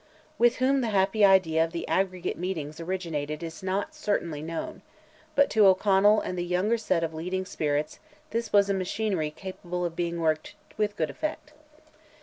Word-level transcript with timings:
With 0.39 0.55
whom 0.55 0.81
the 0.81 0.89
happy 0.89 1.23
idea 1.23 1.63
of 1.63 1.73
"the 1.73 1.87
aggregate 1.87 2.35
meetings" 2.35 2.79
originated 2.79 3.43
is 3.43 3.61
not 3.61 3.93
certainly 3.93 4.41
known, 4.41 4.81
but 5.35 5.47
to 5.51 5.67
O'Connell 5.67 6.21
and 6.21 6.35
the 6.35 6.43
younger 6.43 6.79
set 6.79 7.03
of 7.03 7.13
leading 7.13 7.45
spirits 7.45 7.99
this 8.31 8.51
was 8.51 8.67
a 8.67 8.73
machinery 8.73 9.29
capable 9.29 9.85
of 9.85 9.95
being 9.95 10.19
worked 10.19 10.55
with 10.75 10.97
good 10.97 11.11
effect. 11.11 11.53